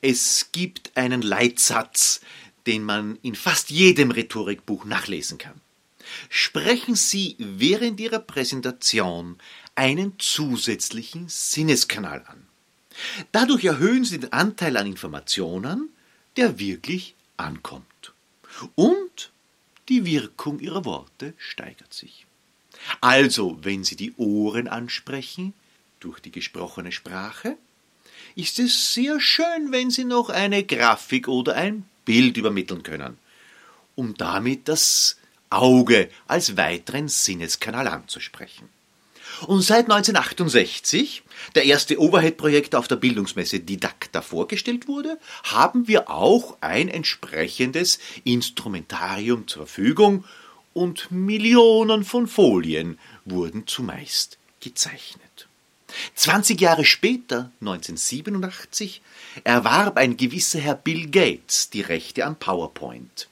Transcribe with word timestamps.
Es 0.00 0.50
gibt 0.52 0.96
einen 0.96 1.22
Leitsatz, 1.22 2.20
den 2.66 2.84
man 2.84 3.18
in 3.22 3.34
fast 3.34 3.70
jedem 3.70 4.10
Rhetorikbuch 4.10 4.84
nachlesen 4.84 5.38
kann. 5.38 5.60
Sprechen 6.28 6.96
Sie 6.96 7.36
während 7.38 8.00
Ihrer 8.00 8.18
Präsentation 8.18 9.38
einen 9.74 10.18
zusätzlichen 10.18 11.28
Sinneskanal 11.28 12.24
an. 12.26 12.46
Dadurch 13.32 13.64
erhöhen 13.64 14.04
Sie 14.04 14.18
den 14.18 14.32
Anteil 14.32 14.76
an 14.76 14.86
Informationen, 14.86 15.90
der 16.36 16.58
wirklich 16.58 17.14
ankommt. 17.36 18.12
Und 18.74 19.30
die 19.88 20.04
Wirkung 20.04 20.60
Ihrer 20.60 20.84
Worte 20.84 21.34
steigert 21.38 21.94
sich. 21.94 22.26
Also, 23.00 23.58
wenn 23.62 23.84
Sie 23.84 23.96
die 23.96 24.14
Ohren 24.16 24.68
ansprechen, 24.68 25.54
durch 26.00 26.20
die 26.20 26.32
gesprochene 26.32 26.92
Sprache, 26.92 27.56
ist 28.34 28.58
es 28.58 28.94
sehr 28.94 29.20
schön, 29.20 29.70
wenn 29.70 29.90
Sie 29.90 30.04
noch 30.04 30.28
eine 30.28 30.64
Grafik 30.64 31.28
oder 31.28 31.54
ein 31.54 31.84
Bild 32.04 32.36
übermitteln 32.36 32.82
können, 32.82 33.18
um 33.94 34.14
damit 34.16 34.68
das 34.68 35.16
Auge 35.50 36.08
als 36.26 36.56
weiteren 36.56 37.08
Sinneskanal 37.08 37.88
anzusprechen. 37.88 38.68
Und 39.46 39.62
seit 39.62 39.90
1968, 39.90 41.22
der 41.54 41.64
erste 41.64 41.98
Overhead-Projekt 41.98 42.74
auf 42.74 42.88
der 42.88 42.96
Bildungsmesse 42.96 43.60
Didakta 43.60 44.22
vorgestellt 44.22 44.86
wurde, 44.86 45.18
haben 45.44 45.88
wir 45.88 46.10
auch 46.10 46.58
ein 46.60 46.88
entsprechendes 46.88 47.98
Instrumentarium 48.24 49.48
zur 49.48 49.66
Verfügung 49.66 50.24
und 50.74 51.10
Millionen 51.10 52.04
von 52.04 52.26
Folien 52.26 52.98
wurden 53.24 53.66
zumeist 53.66 54.38
gezeichnet. 54.60 55.48
20 56.14 56.60
Jahre 56.60 56.84
später, 56.84 57.50
1987, 57.60 59.02
erwarb 59.44 59.96
ein 59.96 60.16
gewisser 60.16 60.58
Herr 60.60 60.74
Bill 60.74 61.08
Gates 61.08 61.70
die 61.70 61.82
Rechte 61.82 62.26
an 62.26 62.36
PowerPoint. 62.36 63.28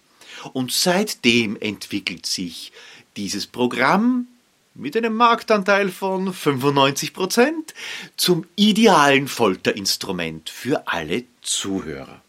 Und 0.53 0.73
seitdem 0.73 1.56
entwickelt 1.61 2.27
sich 2.27 2.73
dieses 3.17 3.47
Programm 3.47 4.28
mit 4.75 4.97
einem 4.97 5.15
Marktanteil 5.15 5.91
von 5.91 6.33
95 6.33 7.12
Prozent 7.12 7.75
zum 8.17 8.47
idealen 8.55 9.27
Folterinstrument 9.27 10.50
für 10.50 10.87
alle 10.87 11.25
Zuhörer. 11.43 12.22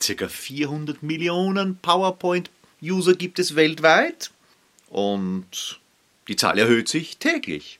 Circa 0.00 0.28
400 0.28 1.02
Millionen 1.02 1.78
PowerPoint-User 1.78 3.14
gibt 3.14 3.38
es 3.38 3.56
weltweit 3.56 4.30
und 4.90 5.80
die 6.28 6.36
Zahl 6.36 6.58
erhöht 6.58 6.88
sich 6.88 7.16
täglich. 7.16 7.78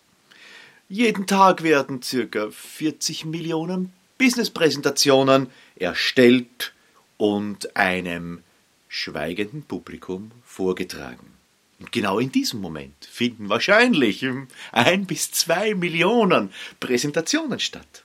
Jeden 0.89 1.27
Tag 1.27 1.65
werden 1.65 2.01
circa 2.01 2.49
40 2.49 3.25
Millionen 3.25 3.93
Business-Präsentationen 4.19 5.49
erstellt 5.75 6.73
und 7.17 7.75
einem 7.75 8.45
schweigenden 8.89 9.63
Publikum 9.65 10.31
vorgetragen. 10.45 11.33
Und 11.81 11.91
genau 11.91 12.21
in 12.21 12.31
diesem 12.31 12.61
Moment 12.61 13.05
finden 13.05 13.49
wahrscheinlich 13.49 14.25
ein 14.71 15.07
bis 15.07 15.33
zwei 15.33 15.75
Millionen 15.75 16.51
Präsentationen 16.79 17.59
statt. 17.59 18.05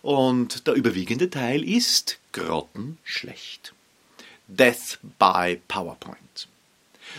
Und 0.00 0.66
der 0.66 0.74
überwiegende 0.74 1.28
Teil 1.28 1.62
ist 1.62 2.18
grottenschlecht. 2.32 3.74
Death 4.46 4.98
by 5.18 5.60
PowerPoint. 5.68 6.48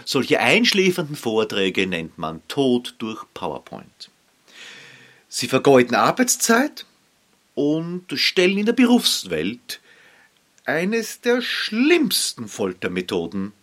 Solche 0.04 0.40
einschläfernden 0.40 1.16
Vorträge 1.16 1.86
nennt 1.86 2.18
man 2.18 2.42
Tod 2.48 2.96
durch 2.98 3.24
PowerPoint. 3.36 4.10
Sie 5.32 5.48
vergeuden 5.48 5.94
Arbeitszeit 5.94 6.88
und 7.54 8.06
stellen 8.16 8.58
in 8.58 8.66
der 8.66 8.74
Berufswelt 8.74 9.80
eines 10.66 11.22
der 11.22 11.44
schlimmsten 11.44 12.48
Foltermethoden 12.48 13.54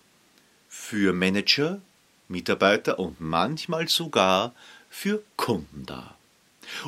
für 0.68 1.12
Manager, 1.12 1.80
Mitarbeiter 2.28 3.00
und 3.00 3.20
manchmal 3.20 3.88
sogar 3.88 4.54
für 4.90 5.24
Kunden 5.36 5.84
dar. 5.86 6.16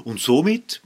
Und 0.05 0.21
somit 0.21 0.81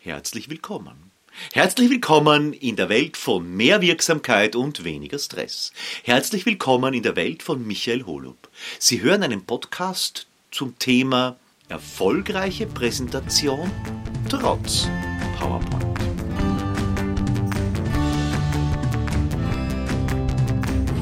herzlich 0.00 0.50
willkommen. 0.50 1.12
Herzlich 1.52 1.88
willkommen 1.88 2.52
in 2.52 2.74
der 2.74 2.88
Welt 2.88 3.16
von 3.16 3.48
mehr 3.56 3.80
Wirksamkeit 3.80 4.56
und 4.56 4.82
weniger 4.82 5.20
Stress. 5.20 5.72
Herzlich 6.02 6.46
willkommen 6.46 6.94
in 6.94 7.04
der 7.04 7.14
Welt 7.14 7.44
von 7.44 7.64
Michael 7.64 8.06
Holub. 8.06 8.48
Sie 8.80 9.02
hören 9.02 9.22
einen 9.22 9.44
Podcast 9.44 10.26
zum 10.50 10.76
Thema 10.80 11.38
erfolgreiche 11.68 12.66
Präsentation 12.66 13.70
trotz 14.28 14.88
PowerPoint. 15.38 15.84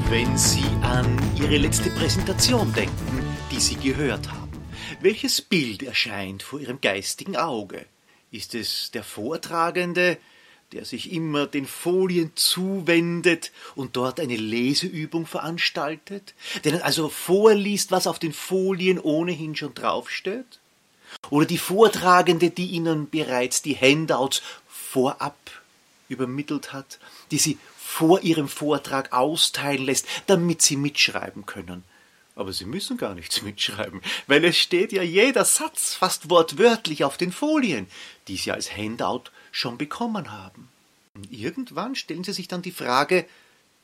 Wenn 0.09 0.37
Sie 0.37 0.63
an 0.81 1.17
Ihre 1.35 1.57
letzte 1.57 1.89
Präsentation 1.91 2.71
denken, 2.73 3.25
die 3.51 3.59
Sie 3.59 3.75
gehört 3.75 4.31
haben, 4.31 4.63
welches 5.01 5.41
Bild 5.41 5.83
erscheint 5.83 6.41
vor 6.41 6.59
Ihrem 6.59 6.81
geistigen 6.81 7.35
Auge? 7.35 7.85
Ist 8.31 8.55
es 8.55 8.91
der 8.91 9.03
Vortragende, 9.03 10.17
der 10.71 10.85
sich 10.85 11.11
immer 11.11 11.47
den 11.47 11.65
Folien 11.65 12.31
zuwendet 12.35 13.51
und 13.75 13.95
dort 13.95 14.19
eine 14.19 14.35
Leseübung 14.35 15.25
veranstaltet, 15.25 16.33
der 16.63 16.83
also 16.83 17.09
vorliest, 17.09 17.91
was 17.91 18.07
auf 18.07 18.19
den 18.19 18.33
Folien 18.33 18.99
ohnehin 18.99 19.55
schon 19.55 19.73
draufsteht? 19.73 20.59
Oder 21.29 21.45
die 21.45 21.57
Vortragende, 21.57 22.49
die 22.49 22.67
Ihnen 22.67 23.09
bereits 23.09 23.61
die 23.61 23.75
Handouts 23.75 24.41
vorab 24.67 25.37
übermittelt 26.09 26.73
hat, 26.73 26.99
die 27.31 27.37
Sie 27.37 27.57
vor 27.77 28.21
Ihrem 28.21 28.47
Vortrag 28.47 29.13
austeilen 29.13 29.85
lässt, 29.85 30.07
damit 30.27 30.61
Sie 30.61 30.77
mitschreiben 30.77 31.45
können? 31.45 31.83
Aber 32.35 32.51
Sie 32.51 32.65
müssen 32.65 32.97
gar 32.97 33.15
nichts 33.15 33.41
mitschreiben, 33.41 34.01
weil 34.27 34.43
es 34.45 34.57
steht 34.57 34.91
ja 34.91 35.03
jeder 35.03 35.45
Satz 35.45 35.93
fast 35.93 36.29
wortwörtlich 36.29 37.03
auf 37.03 37.17
den 37.17 37.31
Folien, 37.31 37.87
die 38.27 38.37
Sie 38.37 38.51
als 38.51 38.75
Handout 38.75 39.31
schon 39.51 39.77
bekommen 39.77 40.31
haben. 40.31 40.69
Und 41.15 41.31
irgendwann 41.31 41.95
stellen 41.95 42.23
Sie 42.23 42.33
sich 42.33 42.47
dann 42.47 42.61
die 42.61 42.71
Frage, 42.71 43.25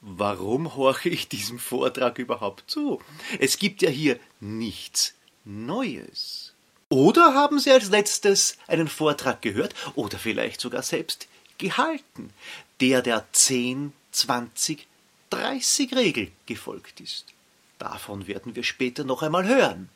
warum 0.01 0.75
horche 0.75 1.09
ich 1.09 1.29
diesem 1.29 1.59
Vortrag 1.59 2.19
überhaupt 2.19 2.69
zu? 2.69 3.01
Es 3.39 3.57
gibt 3.57 3.81
ja 3.81 3.89
hier 3.89 4.19
nichts 4.41 5.13
Neues. 5.45 6.53
Oder 6.89 7.33
haben 7.33 7.59
Sie 7.59 7.71
als 7.71 7.89
letztes 7.89 8.57
einen 8.67 8.89
Vortrag 8.89 9.41
gehört 9.41 9.73
oder 9.95 10.19
vielleicht 10.19 10.59
sogar 10.59 10.83
selbst 10.83 11.29
gehalten, 11.57 12.33
der 12.81 13.01
der 13.01 13.25
10, 13.31 13.93
20, 14.11 14.87
30 15.29 15.95
Regel 15.95 16.31
gefolgt 16.45 16.99
ist? 16.99 17.27
Davon 17.81 18.27
werden 18.27 18.55
wir 18.55 18.63
später 18.63 19.03
noch 19.03 19.23
einmal 19.23 19.47
hören. 19.47 19.89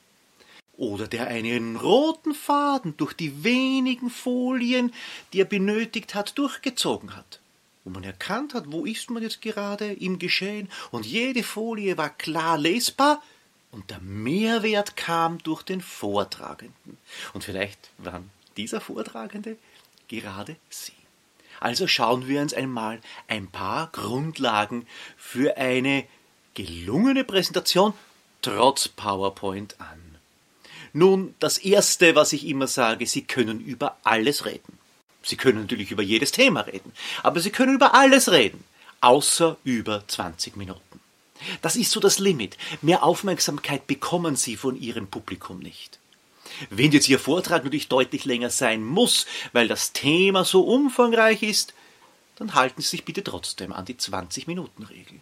Oder 0.75 1.07
der 1.07 1.27
einen 1.27 1.75
roten 1.75 2.33
Faden 2.33 2.97
durch 2.97 3.13
die 3.13 3.43
wenigen 3.43 4.09
Folien, 4.09 4.91
die 5.31 5.41
er 5.41 5.45
benötigt 5.45 6.15
hat, 6.15 6.35
durchgezogen 6.39 7.15
hat. 7.15 7.39
Wo 7.83 7.91
man 7.91 8.03
erkannt 8.03 8.55
hat, 8.55 8.71
wo 8.71 8.85
ist 8.85 9.11
man 9.11 9.21
jetzt 9.21 9.43
gerade 9.43 9.93
im 9.93 10.17
Geschehen, 10.17 10.67
und 10.89 11.05
jede 11.05 11.43
Folie 11.43 11.95
war 11.95 12.09
klar 12.09 12.57
lesbar, 12.57 13.21
und 13.69 13.91
der 13.91 13.99
Mehrwert 13.99 14.97
kam 14.97 15.37
durch 15.43 15.61
den 15.61 15.81
Vortragenden. 15.81 16.97
Und 17.33 17.43
vielleicht 17.43 17.91
waren 17.99 18.31
dieser 18.57 18.81
Vortragende 18.81 19.57
gerade 20.07 20.55
Sie. 20.69 20.93
Also 21.59 21.85
schauen 21.85 22.27
wir 22.27 22.41
uns 22.41 22.55
einmal 22.55 22.99
ein 23.27 23.47
paar 23.47 23.91
Grundlagen 23.91 24.87
für 25.17 25.57
eine 25.57 26.05
gelungene 26.55 27.23
Präsentation 27.23 27.93
trotz 28.41 28.87
PowerPoint 28.87 29.79
an. 29.79 30.17
Nun, 30.93 31.35
das 31.39 31.57
Erste, 31.57 32.15
was 32.15 32.33
ich 32.33 32.47
immer 32.47 32.67
sage, 32.67 33.05
Sie 33.05 33.23
können 33.23 33.59
über 33.59 33.97
alles 34.03 34.45
reden. 34.45 34.79
Sie 35.21 35.35
können 35.35 35.61
natürlich 35.61 35.91
über 35.91 36.03
jedes 36.03 36.31
Thema 36.31 36.61
reden, 36.61 36.93
aber 37.21 37.39
Sie 37.41 37.49
können 37.49 37.75
über 37.75 37.93
alles 37.93 38.31
reden, 38.31 38.63
außer 39.01 39.57
über 39.63 40.07
20 40.07 40.55
Minuten. 40.55 40.99
Das 41.61 41.75
ist 41.75 41.91
so 41.91 41.99
das 41.99 42.19
Limit. 42.19 42.57
Mehr 42.81 43.03
Aufmerksamkeit 43.03 43.87
bekommen 43.87 44.35
Sie 44.35 44.55
von 44.55 44.79
Ihrem 44.79 45.07
Publikum 45.07 45.59
nicht. 45.59 45.99
Wenn 46.69 46.93
jetzt 46.93 47.09
Ihr 47.09 47.19
Vortrag 47.19 47.63
natürlich 47.63 47.89
deutlich 47.89 48.23
länger 48.23 48.49
sein 48.49 48.83
muss, 48.83 49.25
weil 49.51 49.67
das 49.67 49.91
Thema 49.91 50.45
so 50.45 50.61
umfangreich 50.61 51.43
ist, 51.43 51.73
dann 52.37 52.53
halten 52.53 52.81
Sie 52.81 52.87
sich 52.87 53.03
bitte 53.03 53.23
trotzdem 53.23 53.73
an 53.73 53.83
die 53.83 53.95
20-Minuten-Regel 53.95 55.19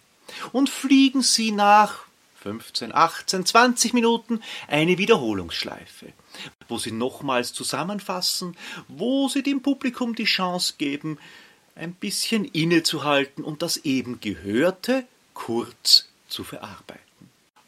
und 0.52 0.70
fliegen 0.70 1.22
Sie 1.22 1.52
nach 1.52 2.06
15, 2.42 2.94
18, 2.94 3.46
20 3.46 3.94
Minuten 3.94 4.42
eine 4.68 4.98
Wiederholungsschleife, 4.98 6.12
wo 6.68 6.78
Sie 6.78 6.92
nochmals 6.92 7.54
zusammenfassen, 7.54 8.58
wo 8.88 9.30
Sie 9.30 9.44
dem 9.44 9.62
Publikum 9.62 10.14
die 10.14 10.26
Chance 10.26 10.74
geben, 10.78 11.18
ein 11.76 11.94
bisschen 11.94 12.46
innezuhalten 12.46 13.44
und 13.44 13.62
das 13.62 13.78
eben 13.78 14.20
Gehörte 14.20 15.06
kurz 15.34 16.10
zu 16.28 16.44
verarbeiten. 16.44 17.02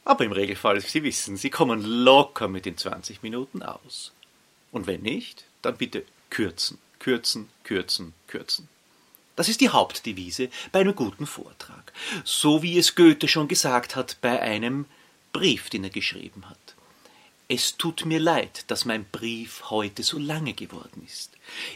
Aber 0.04 0.24
im 0.26 0.32
Regelfall, 0.34 0.82
Sie 0.82 1.04
wissen, 1.04 1.38
Sie 1.38 1.50
kommen 1.50 1.82
locker 1.82 2.48
mit 2.48 2.66
den 2.66 2.78
20 2.78 3.24
Minuten 3.24 3.64
aus. 3.64 4.12
Und 4.72 4.88
wenn 4.88 5.02
nicht, 5.02 5.46
dann 5.62 5.78
bitte 5.78 6.04
kürzen, 6.30 6.78
kürzen, 7.00 7.50
kürzen, 7.64 8.14
kürzen. 8.28 8.68
Das 9.36 9.50
ist 9.50 9.62
die 9.62 9.70
Hauptdevise 9.70 10.50
bei 10.72 10.80
einem 10.80 10.96
guten 10.96 11.28
Vortrag. 11.28 11.92
So 12.24 12.64
wie 12.64 12.78
es 12.78 12.96
Goethe 12.96 13.28
schon 13.28 13.48
gesagt 13.48 13.96
hat 13.96 14.18
bei 14.22 14.42
einem 14.42 14.86
Brief, 15.34 15.70
den 15.70 15.84
er 15.84 15.90
geschrieben 15.90 16.50
hat. 16.50 16.76
Es 17.48 17.78
tut 17.78 18.06
mir 18.06 18.20
leid, 18.20 18.64
dass 18.68 18.86
mein 18.86 19.06
Brief 19.06 19.70
heute 19.70 20.02
so 20.02 20.18
lange 20.18 20.54
geworden 20.54 21.04
ist. 21.06 21.32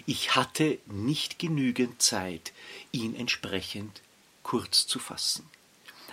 Ich 0.05 0.35
hatte 0.35 0.79
nicht 0.87 1.37
genügend 1.37 2.01
Zeit, 2.01 2.53
ihn 2.91 3.15
entsprechend 3.15 4.01
kurz 4.41 4.87
zu 4.87 4.97
fassen. 4.97 5.47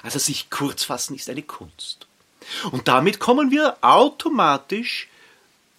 Also 0.02 0.18
sich 0.18 0.50
kurz 0.50 0.84
fassen 0.84 1.14
ist 1.14 1.30
eine 1.30 1.42
Kunst. 1.42 2.06
Und 2.70 2.86
damit 2.86 3.18
kommen 3.18 3.50
wir 3.50 3.78
automatisch 3.80 5.08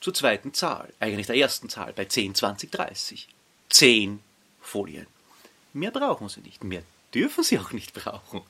zur 0.02 0.14
zweiten 0.14 0.54
Zahl, 0.54 0.92
eigentlich 1.00 1.28
der 1.28 1.38
ersten 1.38 1.70
Zahl, 1.70 1.94
bei 1.94 2.06
10, 2.06 2.36
20, 2.36 2.72
30. 2.72 3.28
Zehn 3.70 4.22
Folien. 4.62 5.08
Mehr 5.78 5.92
brauchen 5.92 6.28
Sie 6.28 6.42
nicht, 6.42 6.64
mehr 6.64 6.82
dürfen 7.14 7.44
Sie 7.44 7.60
auch 7.60 7.72
nicht 7.72 7.94
brauchen, 7.94 8.42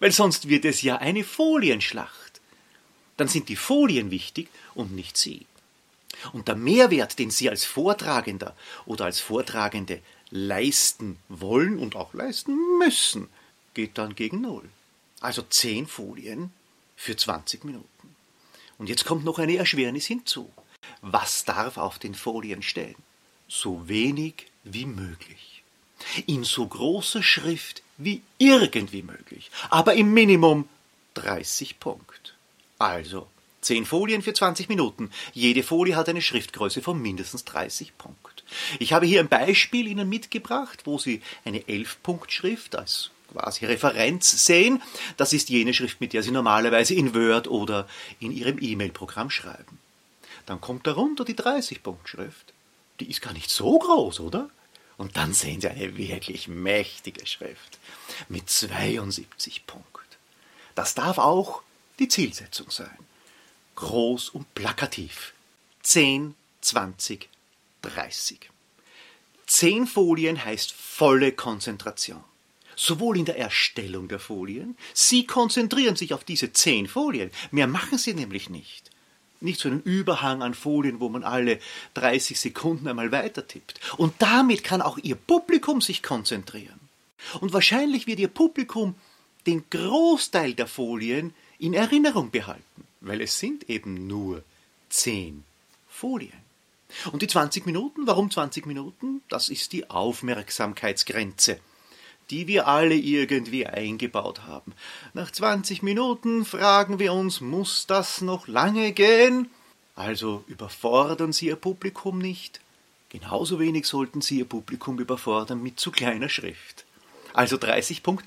weil 0.00 0.10
sonst 0.10 0.48
wird 0.48 0.64
es 0.64 0.82
ja 0.82 0.96
eine 0.96 1.22
Folienschlacht. 1.22 2.40
Dann 3.16 3.28
sind 3.28 3.48
die 3.48 3.56
Folien 3.56 4.10
wichtig 4.10 4.48
und 4.74 4.92
nicht 4.92 5.16
Sie. 5.16 5.46
Und 6.32 6.48
der 6.48 6.56
Mehrwert, 6.56 7.20
den 7.20 7.30
Sie 7.30 7.48
als 7.48 7.64
Vortragender 7.64 8.56
oder 8.84 9.04
als 9.04 9.20
Vortragende 9.20 10.02
leisten 10.30 11.18
wollen 11.28 11.78
und 11.78 11.94
auch 11.94 12.14
leisten 12.14 12.56
müssen, 12.78 13.28
geht 13.74 13.96
dann 13.96 14.16
gegen 14.16 14.40
Null. 14.40 14.68
Also 15.20 15.42
zehn 15.42 15.86
Folien 15.86 16.52
für 16.96 17.16
20 17.16 17.64
Minuten. 17.64 18.16
Und 18.76 18.88
jetzt 18.88 19.04
kommt 19.04 19.24
noch 19.24 19.38
eine 19.38 19.56
Erschwernis 19.56 20.06
hinzu. 20.06 20.50
Was 21.00 21.44
darf 21.44 21.78
auf 21.78 22.00
den 22.00 22.16
Folien 22.16 22.62
stehen? 22.62 22.96
So 23.46 23.88
wenig 23.88 24.46
wie 24.64 24.86
möglich. 24.86 25.45
In 26.26 26.44
so 26.44 26.66
großer 26.66 27.22
Schrift 27.22 27.82
wie 27.98 28.22
irgendwie 28.38 29.02
möglich. 29.02 29.50
Aber 29.70 29.94
im 29.94 30.12
Minimum 30.12 30.68
30 31.14 31.80
Punkt. 31.80 32.34
Also 32.78 33.26
10 33.62 33.84
Folien 33.84 34.22
für 34.22 34.34
20 34.34 34.68
Minuten. 34.68 35.10
Jede 35.32 35.62
Folie 35.62 35.96
hat 35.96 36.08
eine 36.08 36.22
Schriftgröße 36.22 36.82
von 36.82 37.00
mindestens 37.00 37.44
30 37.44 37.98
Punkt. 37.98 38.44
Ich 38.78 38.92
habe 38.92 39.06
hier 39.06 39.20
ein 39.20 39.28
Beispiel 39.28 39.88
Ihnen 39.88 40.08
mitgebracht, 40.08 40.82
wo 40.84 40.98
Sie 40.98 41.20
eine 41.44 41.60
11-Punkt-Schrift 41.60 42.76
als 42.76 43.10
quasi 43.32 43.66
Referenz 43.66 44.46
sehen. 44.46 44.82
Das 45.16 45.32
ist 45.32 45.48
jene 45.48 45.74
Schrift, 45.74 46.00
mit 46.00 46.12
der 46.12 46.22
Sie 46.22 46.30
normalerweise 46.30 46.94
in 46.94 47.14
Word 47.14 47.48
oder 47.48 47.88
in 48.20 48.30
Ihrem 48.30 48.58
E-Mail-Programm 48.60 49.30
schreiben. 49.30 49.80
Dann 50.44 50.60
kommt 50.60 50.86
darunter 50.86 51.24
die 51.24 51.34
30-Punkt-Schrift. 51.34 52.52
Die 53.00 53.10
ist 53.10 53.20
gar 53.20 53.32
nicht 53.32 53.50
so 53.50 53.78
groß, 53.78 54.20
oder? 54.20 54.48
Und 54.96 55.16
dann 55.16 55.34
sehen 55.34 55.60
Sie 55.60 55.68
eine 55.68 55.96
wirklich 55.96 56.48
mächtige 56.48 57.26
Schrift 57.26 57.78
mit 58.28 58.48
72 58.48 59.66
Punkt. 59.66 59.86
Das 60.74 60.94
darf 60.94 61.18
auch 61.18 61.62
die 61.98 62.08
Zielsetzung 62.08 62.70
sein. 62.70 62.96
Groß 63.74 64.30
und 64.30 64.54
plakativ. 64.54 65.34
10, 65.82 66.34
20, 66.62 67.28
30. 67.82 68.50
Zehn 69.46 69.86
Folien 69.86 70.44
heißt 70.44 70.72
volle 70.72 71.32
Konzentration 71.32 72.24
sowohl 72.76 73.18
in 73.18 73.24
der 73.24 73.38
Erstellung 73.38 74.06
der 74.06 74.20
Folien, 74.20 74.76
Sie 74.92 75.26
konzentrieren 75.26 75.96
sich 75.96 76.12
auf 76.14 76.22
diese 76.22 76.52
zehn 76.52 76.86
Folien, 76.86 77.30
mehr 77.50 77.66
machen 77.66 77.98
Sie 77.98 78.14
nämlich 78.14 78.50
nicht. 78.50 78.90
Nicht 79.40 79.60
so 79.60 79.68
einen 79.68 79.82
Überhang 79.82 80.42
an 80.42 80.54
Folien, 80.54 81.00
wo 81.00 81.08
man 81.08 81.24
alle 81.24 81.58
30 81.94 82.38
Sekunden 82.38 82.88
einmal 82.88 83.12
weiter 83.12 83.46
tippt. 83.46 83.80
Und 83.96 84.14
damit 84.18 84.64
kann 84.64 84.82
auch 84.82 84.98
Ihr 84.98 85.16
Publikum 85.16 85.80
sich 85.80 86.02
konzentrieren. 86.02 86.80
Und 87.40 87.52
wahrscheinlich 87.52 88.06
wird 88.06 88.18
Ihr 88.18 88.28
Publikum 88.28 88.94
den 89.46 89.64
Großteil 89.70 90.54
der 90.54 90.66
Folien 90.66 91.34
in 91.58 91.74
Erinnerung 91.74 92.30
behalten, 92.30 92.86
weil 93.00 93.20
es 93.20 93.38
sind 93.38 93.68
eben 93.70 94.06
nur 94.06 94.42
zehn 94.88 95.44
Folien. 95.88 96.46
Und 97.12 97.22
die 97.22 97.26
20 97.26 97.66
Minuten, 97.66 98.06
warum 98.06 98.30
20 98.30 98.66
Minuten? 98.66 99.22
Das 99.28 99.48
ist 99.48 99.72
die 99.72 99.90
Aufmerksamkeitsgrenze 99.90 101.60
die 102.30 102.46
wir 102.46 102.66
alle 102.66 102.94
irgendwie 102.94 103.66
eingebaut 103.66 104.42
haben. 104.42 104.72
Nach 105.14 105.30
20 105.30 105.82
Minuten 105.82 106.44
fragen 106.44 106.98
wir 106.98 107.12
uns, 107.12 107.40
muss 107.40 107.86
das 107.86 108.20
noch 108.20 108.48
lange 108.48 108.92
gehen? 108.92 109.48
Also 109.94 110.44
überfordern 110.46 111.32
Sie 111.32 111.46
Ihr 111.46 111.56
Publikum 111.56 112.18
nicht. 112.18 112.60
Genauso 113.08 113.58
wenig 113.58 113.86
sollten 113.86 114.20
Sie 114.20 114.38
Ihr 114.38 114.44
Publikum 114.44 114.98
überfordern 114.98 115.62
mit 115.62 115.80
zu 115.80 115.90
kleiner 115.90 116.28
Schrift. 116.28 116.84
Also 117.32 117.56
30 117.56 118.02
Punkt, 118.02 118.24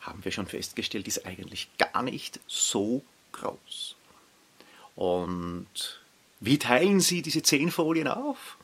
haben 0.00 0.24
wir 0.24 0.32
schon 0.32 0.46
festgestellt, 0.46 1.08
ist 1.08 1.26
eigentlich 1.26 1.68
gar 1.78 2.02
nicht 2.02 2.40
so 2.46 3.02
groß. 3.32 3.96
Und 4.96 6.00
wie 6.40 6.58
teilen 6.58 7.00
Sie 7.00 7.22
diese 7.22 7.42
10 7.42 7.70
Folien 7.70 8.08
auf? 8.08 8.56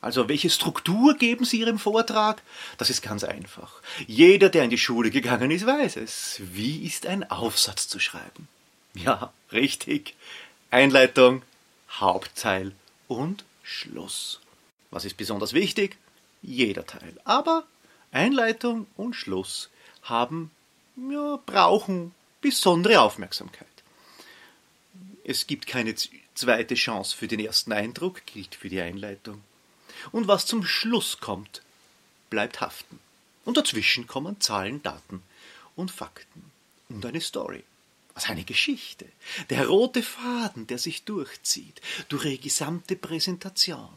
Also 0.00 0.28
welche 0.28 0.48
Struktur 0.48 1.14
geben 1.14 1.44
Sie 1.44 1.60
Ihrem 1.60 1.78
Vortrag? 1.78 2.42
Das 2.78 2.88
ist 2.88 3.02
ganz 3.02 3.22
einfach. 3.22 3.82
Jeder, 4.06 4.48
der 4.48 4.64
in 4.64 4.70
die 4.70 4.78
Schule 4.78 5.10
gegangen 5.10 5.50
ist, 5.50 5.66
weiß 5.66 5.96
es. 5.96 6.40
Wie 6.52 6.86
ist 6.86 7.06
ein 7.06 7.30
Aufsatz 7.30 7.88
zu 7.88 7.98
schreiben? 7.98 8.48
Ja, 8.94 9.32
richtig. 9.52 10.14
Einleitung, 10.70 11.42
Hauptteil 11.90 12.72
und 13.08 13.44
Schluss. 13.62 14.40
Was 14.90 15.04
ist 15.04 15.16
besonders 15.18 15.52
wichtig? 15.52 15.98
Jeder 16.42 16.86
Teil. 16.86 17.20
Aber 17.24 17.64
Einleitung 18.10 18.86
und 18.96 19.14
Schluss 19.14 19.68
haben, 20.02 20.50
ja, 20.96 21.38
brauchen 21.44 22.14
besondere 22.40 23.02
Aufmerksamkeit. 23.02 23.66
Es 25.24 25.46
gibt 25.46 25.66
keine 25.66 25.94
zweite 26.34 26.74
Chance 26.74 27.14
für 27.14 27.28
den 27.28 27.38
ersten 27.38 27.72
Eindruck, 27.72 28.24
gilt 28.24 28.54
für 28.54 28.70
die 28.70 28.80
Einleitung 28.80 29.42
und 30.12 30.28
was 30.28 30.46
zum 30.46 30.64
Schluss 30.64 31.20
kommt, 31.20 31.62
bleibt 32.28 32.60
haften. 32.60 32.98
Und 33.44 33.56
dazwischen 33.56 34.06
kommen 34.06 34.40
Zahlen, 34.40 34.82
Daten 34.82 35.22
und 35.76 35.90
Fakten 35.90 36.50
und 36.88 37.04
eine 37.04 37.20
Story. 37.20 37.64
Also 38.14 38.32
eine 38.32 38.44
Geschichte. 38.44 39.06
Der 39.50 39.66
rote 39.68 40.02
Faden, 40.02 40.66
der 40.66 40.78
sich 40.78 41.04
durchzieht 41.04 41.80
durch 42.08 42.24
ihre 42.24 42.38
gesamte 42.38 42.96
Präsentation, 42.96 43.88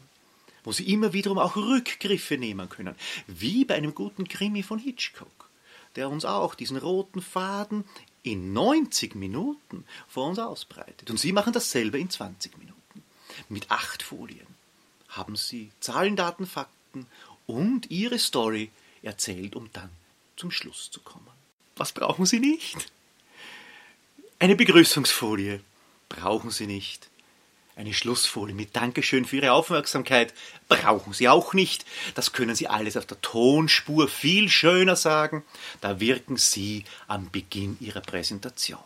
wo 0.62 0.72
sie 0.72 0.90
immer 0.92 1.12
wiederum 1.12 1.38
auch 1.38 1.56
Rückgriffe 1.56 2.38
nehmen 2.38 2.68
können, 2.68 2.94
wie 3.26 3.64
bei 3.64 3.74
einem 3.74 3.94
guten 3.94 4.26
Krimi 4.26 4.62
von 4.62 4.78
Hitchcock, 4.78 5.50
der 5.96 6.08
uns 6.08 6.24
auch 6.24 6.54
diesen 6.54 6.76
roten 6.76 7.20
Faden 7.20 7.84
in 8.22 8.52
90 8.52 9.14
Minuten 9.14 9.84
vor 10.08 10.28
uns 10.28 10.38
ausbreitet. 10.38 11.10
Und 11.10 11.18
sie 11.18 11.32
machen 11.32 11.52
dasselbe 11.52 11.98
in 11.98 12.08
20 12.08 12.56
Minuten. 12.58 13.02
Mit 13.48 13.70
acht 13.70 14.02
Folien 14.02 14.46
haben 15.16 15.36
sie 15.36 15.70
Zahlen, 15.80 16.16
Daten, 16.16 16.46
Fakten 16.46 17.06
und 17.46 17.90
ihre 17.90 18.18
Story 18.18 18.70
erzählt, 19.02 19.56
um 19.56 19.70
dann 19.72 19.90
zum 20.36 20.50
Schluss 20.50 20.90
zu 20.90 21.00
kommen. 21.00 21.26
Was 21.76 21.92
brauchen 21.92 22.26
Sie 22.26 22.40
nicht? 22.40 22.90
Eine 24.38 24.56
Begrüßungsfolie 24.56 25.60
brauchen 26.08 26.50
Sie 26.50 26.66
nicht. 26.66 27.08
Eine 27.76 27.92
Schlussfolie 27.92 28.54
mit 28.54 28.76
Dankeschön 28.76 29.24
für 29.24 29.36
Ihre 29.36 29.52
Aufmerksamkeit 29.52 30.32
brauchen 30.68 31.12
Sie 31.12 31.28
auch 31.28 31.54
nicht. 31.54 31.84
Das 32.14 32.32
können 32.32 32.54
Sie 32.54 32.68
alles 32.68 32.96
auf 32.96 33.06
der 33.06 33.20
Tonspur 33.20 34.06
viel 34.06 34.48
schöner 34.48 34.94
sagen. 34.94 35.42
Da 35.80 35.98
wirken 35.98 36.36
Sie 36.36 36.84
am 37.08 37.30
Beginn 37.30 37.76
Ihrer 37.80 38.00
Präsentation. 38.00 38.78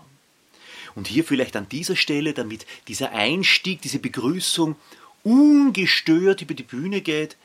Und 0.95 1.07
hier 1.07 1.23
vielleicht 1.23 1.55
an 1.57 1.69
dieser 1.69 1.97
Stelle, 1.97 2.33
damit 2.33 2.67
dieser 2.89 3.13
Einstieg, 3.13 3.83
diese 3.83 3.99
Begrüßung 3.99 4.77
ungestört 5.25 6.43
über 6.43 6.55
die 6.55 6.63
Bühne 6.63 7.01
geht. 7.01 7.37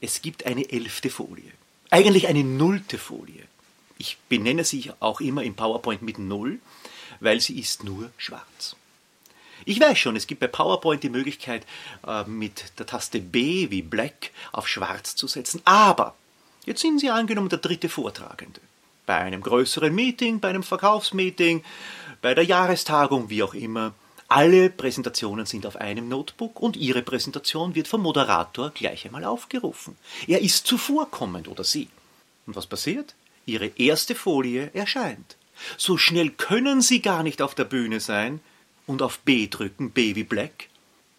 Es 0.00 0.22
gibt 0.22 0.46
eine 0.46 0.70
elfte 0.70 1.10
Folie. 1.10 1.52
Eigentlich 1.90 2.28
eine 2.28 2.44
nullte 2.44 2.98
Folie. 2.98 3.44
Ich 3.98 4.18
benenne 4.28 4.64
sie 4.64 4.90
auch 5.00 5.20
immer 5.20 5.42
im 5.42 5.54
PowerPoint 5.54 6.02
mit 6.02 6.18
Null, 6.18 6.58
weil 7.20 7.40
sie 7.40 7.58
ist 7.58 7.84
nur 7.84 8.10
schwarz. 8.18 8.76
Ich 9.64 9.80
weiß 9.80 9.98
schon, 9.98 10.16
es 10.16 10.26
gibt 10.26 10.40
bei 10.40 10.46
PowerPoint 10.46 11.02
die 11.02 11.08
Möglichkeit, 11.08 11.64
äh, 12.06 12.24
mit 12.24 12.78
der 12.78 12.86
Taste 12.86 13.20
B 13.20 13.70
wie 13.70 13.82
Black 13.82 14.30
auf 14.52 14.68
Schwarz 14.68 15.16
zu 15.16 15.26
setzen. 15.26 15.62
Aber 15.64 16.14
jetzt 16.66 16.80
sind 16.80 17.00
Sie 17.00 17.10
angenommen 17.10 17.48
der 17.48 17.60
dritte 17.60 17.88
Vortragende. 17.88 18.60
Bei 19.06 19.16
einem 19.16 19.42
größeren 19.42 19.94
Meeting, 19.94 20.40
bei 20.40 20.48
einem 20.48 20.62
Verkaufsmeeting, 20.62 21.64
bei 22.20 22.34
der 22.34 22.44
Jahrestagung, 22.44 23.30
wie 23.30 23.42
auch 23.42 23.54
immer. 23.54 23.94
Alle 24.28 24.70
Präsentationen 24.70 25.46
sind 25.46 25.66
auf 25.66 25.76
einem 25.76 26.08
Notebook 26.08 26.60
und 26.60 26.76
Ihre 26.76 27.02
Präsentation 27.02 27.74
wird 27.74 27.88
vom 27.88 28.02
Moderator 28.02 28.70
gleich 28.70 29.04
einmal 29.04 29.24
aufgerufen. 29.24 29.96
Er 30.26 30.40
ist 30.40 30.66
zuvorkommend 30.66 31.48
oder 31.48 31.64
sie. 31.64 31.88
Und 32.46 32.56
was 32.56 32.66
passiert? 32.66 33.14
Ihre 33.46 33.66
erste 33.66 34.14
Folie 34.14 34.70
erscheint. 34.72 35.36
So 35.76 35.96
schnell 35.98 36.30
können 36.30 36.82
Sie 36.82 37.00
gar 37.00 37.22
nicht 37.22 37.42
auf 37.42 37.54
der 37.54 37.64
Bühne 37.64 38.00
sein 38.00 38.40
und 38.86 39.02
auf 39.02 39.18
B 39.20 39.46
drücken, 39.48 39.90
Baby 39.90 40.24
Black. 40.24 40.68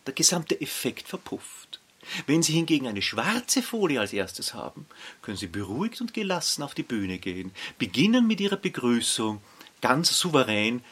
Der 0.07 0.13
gesamte 0.13 0.59
Effekt 0.59 1.07
verpufft. 1.07 1.79
Wenn 2.27 2.43
Sie 2.43 2.53
hingegen 2.53 2.87
eine 2.87 3.01
schwarze 3.01 3.63
Folie 3.63 3.99
als 3.99 4.13
erstes 4.13 4.53
haben, 4.53 4.85
können 5.21 5.37
Sie 5.37 5.47
beruhigt 5.47 6.01
und 6.01 6.13
gelassen 6.13 6.63
auf 6.63 6.75
die 6.75 6.83
Bühne 6.83 7.17
gehen, 7.17 7.51
beginnen 7.79 8.27
mit 8.27 8.39
Ihrer 8.39 8.57
Begrüßung, 8.57 9.41
ganz 9.81 10.17
souverän 10.17 10.83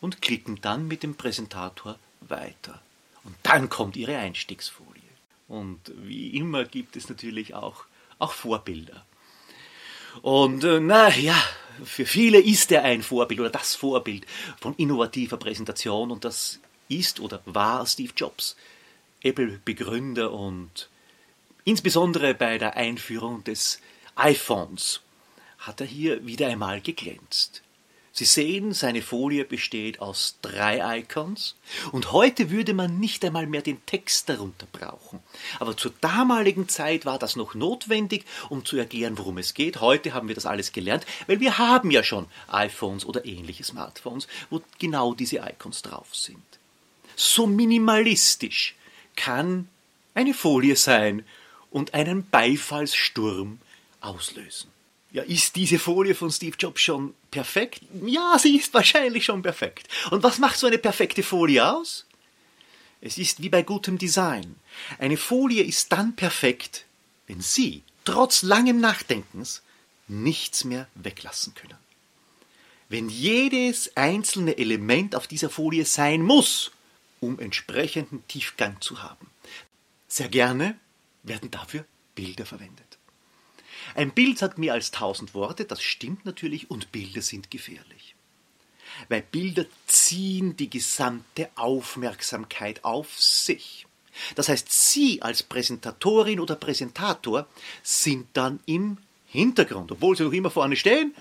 und 0.00 0.22
klicken 0.22 0.60
dann 0.60 0.88
mit 0.88 1.02
dem 1.02 1.14
Präsentator 1.14 1.98
weiter. 2.20 2.80
Und 3.24 3.36
dann 3.42 3.68
kommt 3.68 3.96
Ihre 3.96 4.16
Einstiegsfolie. 4.16 5.02
Und 5.48 5.92
wie 5.96 6.36
immer 6.36 6.64
gibt 6.64 6.96
es 6.96 7.08
natürlich 7.08 7.54
auch, 7.54 7.84
auch 8.18 8.32
Vorbilder. 8.32 9.04
Und 10.22 10.64
äh, 10.64 10.80
na 10.80 11.08
ja, 11.16 11.36
für 11.84 12.06
viele 12.06 12.38
ist 12.38 12.72
er 12.72 12.84
ein 12.84 13.02
Vorbild 13.02 13.40
oder 13.40 13.50
das 13.50 13.74
Vorbild 13.74 14.26
von 14.60 14.74
innovativer 14.76 15.36
Präsentation 15.36 16.10
und 16.10 16.24
das 16.24 16.60
ist 16.88 17.20
oder 17.20 17.40
war 17.44 17.86
Steve 17.86 18.12
Jobs, 18.16 18.56
Apple-Begründer 19.22 20.32
und 20.32 20.88
insbesondere 21.64 22.34
bei 22.34 22.58
der 22.58 22.76
Einführung 22.76 23.44
des 23.44 23.80
iPhones 24.16 25.00
hat 25.58 25.80
er 25.80 25.86
hier 25.86 26.24
wieder 26.26 26.48
einmal 26.48 26.80
geglänzt. 26.80 27.62
Sie 28.18 28.24
sehen, 28.24 28.74
seine 28.74 29.00
Folie 29.00 29.44
besteht 29.44 30.00
aus 30.00 30.38
drei 30.42 30.98
Icons 30.98 31.54
und 31.92 32.10
heute 32.10 32.50
würde 32.50 32.74
man 32.74 32.98
nicht 32.98 33.24
einmal 33.24 33.46
mehr 33.46 33.62
den 33.62 33.86
Text 33.86 34.28
darunter 34.28 34.66
brauchen. 34.72 35.20
Aber 35.60 35.76
zur 35.76 35.92
damaligen 36.00 36.68
Zeit 36.68 37.06
war 37.06 37.20
das 37.20 37.36
noch 37.36 37.54
notwendig, 37.54 38.24
um 38.48 38.64
zu 38.64 38.76
erklären, 38.76 39.18
worum 39.18 39.38
es 39.38 39.54
geht. 39.54 39.80
Heute 39.80 40.14
haben 40.14 40.26
wir 40.26 40.34
das 40.34 40.46
alles 40.46 40.72
gelernt, 40.72 41.06
weil 41.28 41.38
wir 41.38 41.58
haben 41.58 41.92
ja 41.92 42.02
schon 42.02 42.26
iPhones 42.48 43.04
oder 43.04 43.24
ähnliche 43.24 43.62
Smartphones, 43.62 44.26
wo 44.50 44.62
genau 44.80 45.14
diese 45.14 45.36
Icons 45.36 45.82
drauf 45.82 46.08
sind. 46.12 46.42
So 47.14 47.46
minimalistisch 47.46 48.74
kann 49.14 49.68
eine 50.14 50.34
Folie 50.34 50.74
sein 50.74 51.24
und 51.70 51.94
einen 51.94 52.28
Beifallssturm 52.28 53.60
auslösen. 54.00 54.72
Ja, 55.10 55.22
ist 55.22 55.56
diese 55.56 55.78
Folie 55.78 56.14
von 56.14 56.30
Steve 56.30 56.56
Jobs 56.58 56.82
schon 56.82 57.14
perfekt? 57.30 57.80
Ja, 58.04 58.38
sie 58.38 58.56
ist 58.56 58.74
wahrscheinlich 58.74 59.24
schon 59.24 59.42
perfekt. 59.42 59.88
Und 60.10 60.22
was 60.22 60.38
macht 60.38 60.58
so 60.58 60.66
eine 60.66 60.78
perfekte 60.78 61.22
Folie 61.22 61.66
aus? 61.66 62.06
Es 63.00 63.16
ist 63.16 63.42
wie 63.42 63.48
bei 63.48 63.62
gutem 63.62 63.96
Design. 63.96 64.56
Eine 64.98 65.16
Folie 65.16 65.62
ist 65.62 65.92
dann 65.92 66.14
perfekt, 66.14 66.84
wenn 67.26 67.40
Sie, 67.40 67.82
trotz 68.04 68.42
langem 68.42 68.80
Nachdenkens, 68.80 69.62
nichts 70.08 70.64
mehr 70.64 70.88
weglassen 70.94 71.54
können. 71.54 71.78
Wenn 72.88 73.08
jedes 73.08 73.96
einzelne 73.96 74.58
Element 74.58 75.14
auf 75.14 75.26
dieser 75.26 75.50
Folie 75.50 75.84
sein 75.84 76.22
muss, 76.22 76.70
um 77.20 77.38
entsprechenden 77.38 78.26
Tiefgang 78.28 78.80
zu 78.80 79.02
haben. 79.02 79.30
Sehr 80.06 80.28
gerne 80.28 80.78
werden 81.22 81.50
dafür 81.50 81.84
Bilder 82.14 82.46
verwendet. 82.46 82.97
Ein 83.94 84.10
Bild 84.10 84.38
sagt 84.38 84.58
mehr 84.58 84.74
als 84.74 84.90
tausend 84.90 85.34
Worte, 85.34 85.64
das 85.64 85.82
stimmt 85.82 86.24
natürlich, 86.24 86.70
und 86.70 86.92
Bilder 86.92 87.22
sind 87.22 87.50
gefährlich. 87.50 88.14
Weil 89.08 89.22
Bilder 89.22 89.64
ziehen 89.86 90.56
die 90.56 90.70
gesamte 90.70 91.50
Aufmerksamkeit 91.56 92.84
auf 92.84 93.20
sich. 93.20 93.86
Das 94.34 94.48
heißt, 94.48 94.70
Sie 94.70 95.22
als 95.22 95.42
Präsentatorin 95.42 96.40
oder 96.40 96.56
Präsentator 96.56 97.46
sind 97.82 98.28
dann 98.32 98.60
im 98.66 98.98
Hintergrund, 99.26 99.92
obwohl 99.92 100.16
Sie 100.16 100.24
noch 100.24 100.32
immer 100.32 100.50
vorne 100.50 100.76
stehen. 100.76 101.14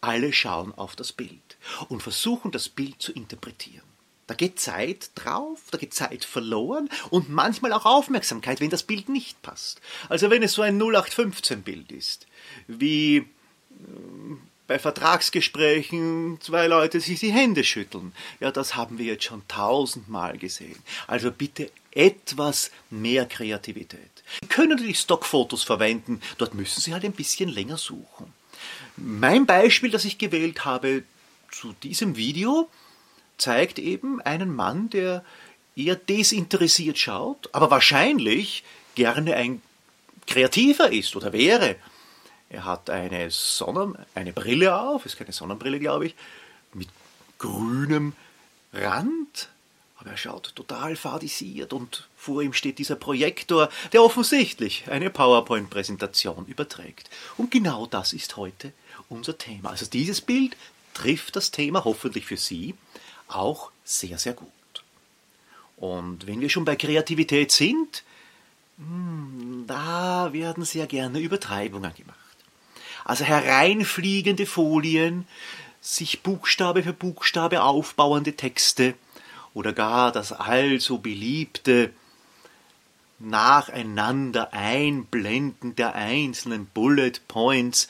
Alle 0.00 0.32
schauen 0.32 0.72
auf 0.74 0.96
das 0.96 1.12
Bild 1.12 1.56
und 1.88 2.02
versuchen 2.02 2.50
das 2.50 2.68
Bild 2.68 3.00
zu 3.00 3.12
interpretieren. 3.12 3.93
Da 4.26 4.34
geht 4.34 4.58
Zeit 4.58 5.10
drauf, 5.14 5.60
da 5.70 5.78
geht 5.78 5.92
Zeit 5.92 6.24
verloren 6.24 6.88
und 7.10 7.28
manchmal 7.28 7.72
auch 7.72 7.84
Aufmerksamkeit, 7.84 8.60
wenn 8.60 8.70
das 8.70 8.82
Bild 8.82 9.08
nicht 9.08 9.42
passt. 9.42 9.80
Also 10.08 10.30
wenn 10.30 10.42
es 10.42 10.54
so 10.54 10.62
ein 10.62 10.80
0815-Bild 10.80 11.92
ist, 11.92 12.26
wie 12.66 13.16
äh, 13.18 13.24
bei 14.66 14.78
Vertragsgesprächen 14.78 16.38
zwei 16.40 16.66
Leute 16.66 17.00
sich 17.00 17.20
die 17.20 17.32
Hände 17.32 17.64
schütteln. 17.64 18.12
Ja, 18.40 18.50
das 18.50 18.76
haben 18.76 18.98
wir 18.98 19.04
jetzt 19.04 19.24
schon 19.24 19.46
tausendmal 19.46 20.38
gesehen. 20.38 20.78
Also 21.06 21.30
bitte 21.30 21.70
etwas 21.90 22.70
mehr 22.90 23.26
Kreativität. 23.26 24.00
Sie 24.40 24.48
können 24.48 24.70
natürlich 24.70 24.98
Stockfotos 24.98 25.62
verwenden, 25.62 26.20
dort 26.38 26.54
müssen 26.54 26.80
Sie 26.80 26.92
halt 26.92 27.04
ein 27.04 27.12
bisschen 27.12 27.50
länger 27.50 27.76
suchen. 27.76 28.32
Mein 28.96 29.44
Beispiel, 29.44 29.90
das 29.90 30.04
ich 30.04 30.18
gewählt 30.18 30.64
habe 30.64 31.02
zu 31.50 31.72
diesem 31.82 32.16
Video, 32.16 32.68
zeigt 33.38 33.78
eben 33.78 34.20
einen 34.20 34.54
Mann, 34.54 34.90
der 34.90 35.24
eher 35.76 35.96
desinteressiert 35.96 36.98
schaut, 36.98 37.48
aber 37.52 37.70
wahrscheinlich 37.70 38.64
gerne 38.94 39.34
ein 39.34 39.60
Kreativer 40.26 40.92
ist 40.92 41.16
oder 41.16 41.32
wäre. 41.32 41.76
Er 42.48 42.64
hat 42.64 42.90
eine, 42.90 43.30
Sonnen 43.30 43.96
eine 44.14 44.32
Brille 44.32 44.78
auf, 44.78 45.06
ist 45.06 45.18
keine 45.18 45.32
Sonnenbrille, 45.32 45.80
glaube 45.80 46.06
ich, 46.06 46.14
mit 46.72 46.88
grünem 47.38 48.12
Rand, 48.72 49.48
aber 49.96 50.10
er 50.10 50.16
schaut 50.16 50.54
total 50.54 50.96
fadisiert 50.96 51.72
und 51.72 52.08
vor 52.16 52.42
ihm 52.42 52.52
steht 52.52 52.78
dieser 52.78 52.96
Projektor, 52.96 53.68
der 53.92 54.02
offensichtlich 54.02 54.84
eine 54.88 55.10
PowerPoint-Präsentation 55.10 56.46
überträgt. 56.46 57.10
Und 57.36 57.50
genau 57.50 57.86
das 57.86 58.12
ist 58.12 58.36
heute 58.36 58.72
unser 59.08 59.36
Thema. 59.36 59.70
Also 59.70 59.86
dieses 59.86 60.20
Bild 60.20 60.56
trifft 60.94 61.36
das 61.36 61.50
Thema 61.50 61.84
hoffentlich 61.84 62.26
für 62.26 62.36
Sie 62.36 62.74
auch 63.28 63.70
sehr, 63.84 64.18
sehr 64.18 64.34
gut. 64.34 64.48
Und 65.76 66.26
wenn 66.26 66.40
wir 66.40 66.48
schon 66.48 66.64
bei 66.64 66.76
Kreativität 66.76 67.52
sind, 67.52 68.04
hm, 68.78 69.64
da 69.66 70.32
werden 70.32 70.64
sehr 70.64 70.86
gerne 70.86 71.20
Übertreibungen 71.20 71.94
gemacht. 71.94 72.18
Also 73.04 73.24
hereinfliegende 73.24 74.46
Folien, 74.46 75.26
sich 75.80 76.22
Buchstabe 76.22 76.82
für 76.82 76.94
Buchstabe 76.94 77.62
aufbauende 77.62 78.34
Texte 78.34 78.94
oder 79.52 79.72
gar 79.72 80.12
das 80.12 80.32
allso 80.32 80.98
beliebte 80.98 81.92
nacheinander 83.18 84.52
Einblenden 84.52 85.76
der 85.76 85.94
einzelnen 85.94 86.66
Bullet 86.66 87.12
Points 87.28 87.88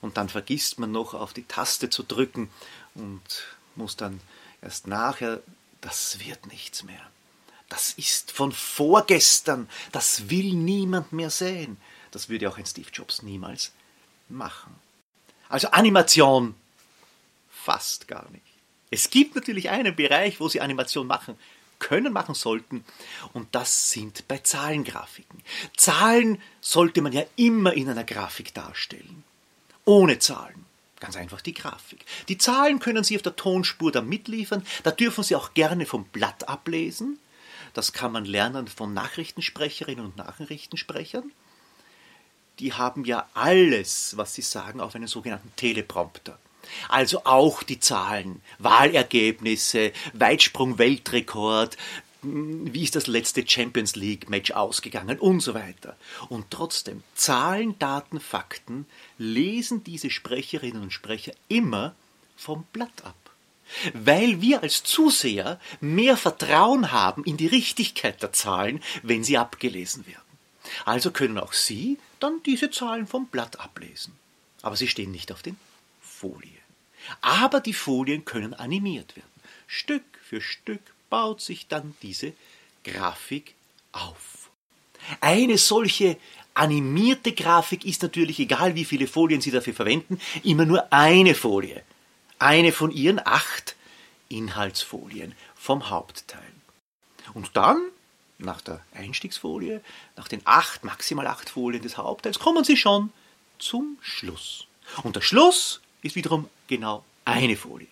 und 0.00 0.16
dann 0.16 0.28
vergisst 0.28 0.78
man 0.78 0.92
noch 0.92 1.14
auf 1.14 1.32
die 1.32 1.44
Taste 1.44 1.88
zu 1.88 2.02
drücken 2.02 2.50
und 2.94 3.20
muss 3.74 3.96
dann 3.96 4.20
erst 4.62 4.86
nachher, 4.86 5.40
das 5.80 6.18
wird 6.20 6.46
nichts 6.46 6.82
mehr. 6.82 7.00
Das 7.68 7.92
ist 7.94 8.32
von 8.32 8.52
vorgestern, 8.52 9.68
das 9.92 10.30
will 10.30 10.54
niemand 10.54 11.12
mehr 11.12 11.30
sehen. 11.30 11.76
Das 12.10 12.28
würde 12.28 12.48
auch 12.48 12.58
ein 12.58 12.66
Steve 12.66 12.90
Jobs 12.92 13.22
niemals 13.22 13.72
machen. 14.28 14.74
Also 15.48 15.68
Animation 15.68 16.54
fast 17.50 18.08
gar 18.08 18.28
nicht. 18.30 18.44
Es 18.90 19.10
gibt 19.10 19.34
natürlich 19.34 19.70
einen 19.70 19.96
Bereich, 19.96 20.38
wo 20.40 20.48
Sie 20.48 20.60
Animation 20.60 21.06
machen 21.06 21.36
können, 21.78 22.12
machen 22.12 22.34
sollten, 22.34 22.84
und 23.32 23.54
das 23.54 23.90
sind 23.90 24.26
bei 24.28 24.38
Zahlengrafiken. 24.38 25.42
Zahlen 25.76 26.40
sollte 26.60 27.02
man 27.02 27.12
ja 27.12 27.24
immer 27.36 27.74
in 27.74 27.88
einer 27.88 28.04
Grafik 28.04 28.54
darstellen. 28.54 29.24
Ohne 29.84 30.18
Zahlen 30.18 30.65
Ganz 31.00 31.16
einfach 31.16 31.40
die 31.40 31.54
Grafik. 31.54 32.04
Die 32.28 32.38
Zahlen 32.38 32.78
können 32.78 33.04
Sie 33.04 33.16
auf 33.16 33.22
der 33.22 33.36
Tonspur 33.36 33.92
dann 33.92 34.08
mitliefern. 34.08 34.64
Da 34.82 34.90
dürfen 34.90 35.24
Sie 35.24 35.36
auch 35.36 35.54
gerne 35.54 35.84
vom 35.84 36.04
Blatt 36.04 36.48
ablesen. 36.48 37.18
Das 37.74 37.92
kann 37.92 38.12
man 38.12 38.24
lernen 38.24 38.68
von 38.68 38.94
Nachrichtensprecherinnen 38.94 40.04
und 40.04 40.16
Nachrichtensprechern. 40.16 41.30
Die 42.58 42.72
haben 42.72 43.04
ja 43.04 43.28
alles, 43.34 44.16
was 44.16 44.32
sie 44.32 44.40
sagen, 44.42 44.80
auf 44.80 44.94
einen 44.94 45.08
sogenannten 45.08 45.52
Teleprompter. 45.56 46.38
Also 46.88 47.24
auch 47.24 47.62
die 47.62 47.78
Zahlen, 47.78 48.42
Wahlergebnisse, 48.58 49.92
Weitsprung 50.14 50.78
Weltrekord, 50.78 51.76
wie 52.26 52.82
ist 52.82 52.96
das 52.96 53.06
letzte 53.06 53.46
Champions 53.46 53.96
League 53.96 54.28
Match 54.28 54.50
ausgegangen 54.50 55.18
und 55.18 55.40
so 55.40 55.54
weiter. 55.54 55.96
Und 56.28 56.50
trotzdem, 56.50 57.02
Zahlen, 57.14 57.78
Daten, 57.78 58.20
Fakten 58.20 58.86
lesen 59.18 59.84
diese 59.84 60.10
Sprecherinnen 60.10 60.82
und 60.82 60.92
Sprecher 60.92 61.32
immer 61.48 61.94
vom 62.36 62.64
Blatt 62.72 63.04
ab. 63.04 63.14
Weil 63.92 64.40
wir 64.40 64.62
als 64.62 64.84
Zuseher 64.84 65.60
mehr 65.80 66.16
Vertrauen 66.16 66.92
haben 66.92 67.24
in 67.24 67.36
die 67.36 67.48
Richtigkeit 67.48 68.22
der 68.22 68.32
Zahlen, 68.32 68.82
wenn 69.02 69.24
sie 69.24 69.38
abgelesen 69.38 70.06
werden. 70.06 70.20
Also 70.84 71.10
können 71.10 71.38
auch 71.38 71.52
Sie 71.52 71.98
dann 72.20 72.42
diese 72.44 72.70
Zahlen 72.70 73.06
vom 73.06 73.26
Blatt 73.26 73.60
ablesen. 73.60 74.14
Aber 74.62 74.76
sie 74.76 74.88
stehen 74.88 75.10
nicht 75.10 75.32
auf 75.32 75.42
den 75.42 75.56
Folien. 76.00 76.52
Aber 77.20 77.60
die 77.60 77.74
Folien 77.74 78.24
können 78.24 78.54
animiert 78.54 79.16
werden. 79.16 79.30
Stück 79.66 80.04
für 80.22 80.40
Stück 80.40 80.80
baut 81.10 81.40
sich 81.40 81.66
dann 81.68 81.94
diese 82.02 82.32
Grafik 82.84 83.54
auf. 83.92 84.50
Eine 85.20 85.58
solche 85.58 86.16
animierte 86.54 87.32
Grafik 87.32 87.84
ist 87.84 88.02
natürlich, 88.02 88.38
egal 88.38 88.74
wie 88.74 88.84
viele 88.84 89.06
Folien 89.06 89.40
Sie 89.40 89.50
dafür 89.50 89.74
verwenden, 89.74 90.20
immer 90.42 90.64
nur 90.64 90.92
eine 90.92 91.34
Folie. 91.34 91.82
Eine 92.38 92.72
von 92.72 92.90
Ihren 92.90 93.20
acht 93.24 93.76
Inhaltsfolien 94.28 95.34
vom 95.54 95.90
Hauptteil. 95.90 96.42
Und 97.34 97.56
dann 97.56 97.80
nach 98.38 98.60
der 98.60 98.80
Einstiegsfolie, 98.94 99.82
nach 100.16 100.28
den 100.28 100.42
acht, 100.44 100.84
maximal 100.84 101.26
acht 101.26 101.48
Folien 101.48 101.82
des 101.82 101.96
Hauptteils, 101.96 102.38
kommen 102.38 102.64
Sie 102.64 102.76
schon 102.76 103.12
zum 103.58 103.98
Schluss. 104.00 104.66
Und 105.02 105.16
der 105.16 105.22
Schluss 105.22 105.80
ist 106.02 106.16
wiederum 106.16 106.48
genau 106.66 107.04
eine 107.24 107.56
Folie. 107.56 107.88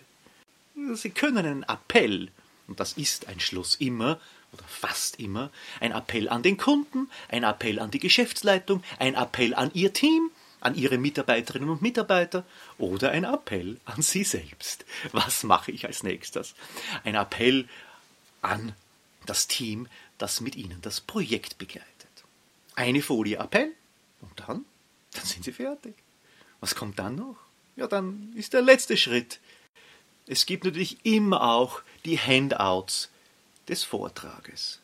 Sie 0.94 1.10
können 1.10 1.38
einen 1.38 1.62
Appell, 1.64 2.30
und 2.66 2.80
das 2.80 2.94
ist 2.94 3.28
ein 3.28 3.40
Schluss 3.40 3.76
immer, 3.76 4.20
oder 4.52 4.64
fast 4.64 5.18
immer, 5.18 5.50
ein 5.80 5.92
Appell 5.92 6.28
an 6.28 6.42
den 6.42 6.56
Kunden, 6.56 7.10
ein 7.28 7.44
Appell 7.44 7.78
an 7.78 7.90
die 7.90 7.98
Geschäftsleitung, 7.98 8.82
ein 8.98 9.14
Appell 9.14 9.54
an 9.54 9.70
Ihr 9.74 9.92
Team, 9.92 10.30
an 10.60 10.74
Ihre 10.74 10.96
Mitarbeiterinnen 10.98 11.68
und 11.68 11.82
Mitarbeiter 11.82 12.44
oder 12.78 13.10
ein 13.10 13.24
Appell 13.24 13.78
an 13.84 14.00
Sie 14.00 14.24
selbst. 14.24 14.84
Was 15.12 15.42
mache 15.42 15.70
ich 15.72 15.86
als 15.86 16.02
nächstes? 16.02 16.54
Ein 17.04 17.16
Appell 17.16 17.68
an 18.40 18.74
das 19.26 19.46
Team, 19.46 19.88
das 20.18 20.40
mit 20.40 20.56
Ihnen 20.56 20.80
das 20.80 21.00
Projekt 21.00 21.58
begleitet. 21.58 21.84
Eine 22.76 23.02
Folie 23.02 23.38
Appell 23.38 23.72
und 24.20 24.40
dann, 24.40 24.64
dann 25.12 25.24
sind 25.24 25.44
Sie 25.44 25.52
fertig. 25.52 25.94
Was 26.60 26.74
kommt 26.74 26.98
dann 26.98 27.16
noch? 27.16 27.36
Ja, 27.76 27.86
dann 27.86 28.32
ist 28.34 28.52
der 28.52 28.62
letzte 28.62 28.96
Schritt. 28.96 29.40
Es 30.26 30.46
gibt 30.46 30.64
natürlich 30.64 31.04
immer 31.04 31.42
auch 31.42 31.82
die 32.04 32.18
Handouts 32.18 33.10
des 33.68 33.84
Vortrages. 33.84 34.80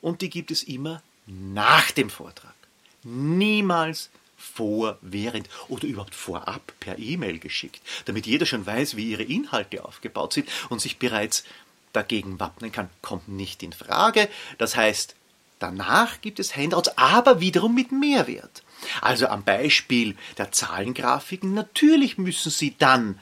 Und 0.00 0.20
die 0.20 0.30
gibt 0.30 0.50
es 0.50 0.62
immer 0.62 1.02
nach 1.26 1.90
dem 1.90 2.10
Vortrag. 2.10 2.54
Niemals 3.02 4.10
vor, 4.36 4.98
während 5.00 5.48
oder 5.68 5.86
überhaupt 5.86 6.14
vorab 6.14 6.72
per 6.78 6.98
E-Mail 6.98 7.38
geschickt, 7.38 7.80
damit 8.04 8.26
jeder 8.26 8.46
schon 8.46 8.66
weiß, 8.66 8.96
wie 8.96 9.10
ihre 9.10 9.22
Inhalte 9.22 9.84
aufgebaut 9.84 10.34
sind 10.34 10.48
und 10.68 10.80
sich 10.80 10.98
bereits 10.98 11.44
dagegen 11.92 12.38
wappnen 12.38 12.70
kann, 12.70 12.90
kommt 13.02 13.28
nicht 13.28 13.62
in 13.62 13.72
Frage. 13.72 14.28
Das 14.58 14.76
heißt, 14.76 15.16
danach 15.58 16.20
gibt 16.20 16.38
es 16.38 16.54
Handouts, 16.54 16.96
aber 16.96 17.40
wiederum 17.40 17.74
mit 17.74 17.90
Mehrwert. 17.90 18.62
Also 19.00 19.28
am 19.28 19.42
Beispiel 19.42 20.16
der 20.36 20.52
Zahlengrafiken, 20.52 21.54
natürlich 21.54 22.18
müssen 22.18 22.50
Sie 22.50 22.76
dann 22.78 23.18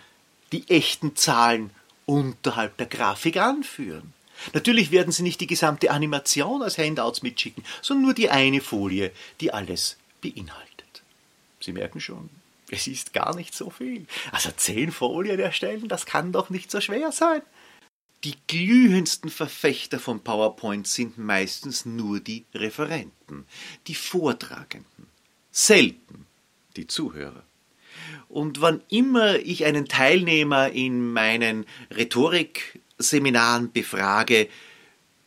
die 0.53 0.69
echten 0.69 1.17
Zahlen 1.17 1.71
unterhalb 2.07 2.77
der 2.77 2.87
Grafik 2.87 3.37
anführen. 3.37 4.13
Natürlich 4.53 4.91
werden 4.91 5.13
Sie 5.13 5.23
nicht 5.23 5.41
die 5.41 5.47
gesamte 5.47 5.91
Animation 5.91 6.63
als 6.63 6.79
Handouts 6.79 7.23
mitschicken, 7.23 7.65
sondern 7.83 8.05
nur 8.05 8.15
die 8.15 8.31
eine 8.31 8.61
Folie, 8.61 9.13
die 9.41 9.53
alles 9.53 9.97
beinhaltet. 10.21 11.03
Sie 11.61 11.73
merken 11.73 12.01
schon, 12.01 12.29
es 12.71 12.87
ist 12.87 13.13
gar 13.13 13.35
nicht 13.37 13.55
so 13.55 13.71
viel. 13.71 14.07
Also 14.33 14.51
zehn 14.51 14.91
Folien 14.93 15.39
erstellen, 15.39 15.89
das 15.89 16.07
kann 16.07 16.33
doch 16.33 16.51
nicht 16.51 16.71
so 16.71 16.81
schwer 16.81 17.13
sein. 17.13 17.43
Die 18.25 18.37
glühendsten 18.49 19.31
Verfechter 19.31 19.99
von 20.01 20.21
PowerPoint 20.21 20.87
sind 20.87 21.19
meistens 21.19 21.85
nur 21.85 22.21
die 22.21 22.47
Referenten, 22.55 23.47
die 23.87 23.95
Vortragenden, 23.95 25.09
selten 25.53 26.27
die 26.77 26.87
Zuhörer. 26.87 27.45
Und 28.35 28.61
wann 28.61 28.83
immer 28.91 29.37
ich 29.37 29.65
einen 29.65 29.87
Teilnehmer 29.87 30.73
in 30.73 31.13
meinen 31.13 31.67
Rhetorikseminaren 31.93 33.71
befrage, 33.71 34.49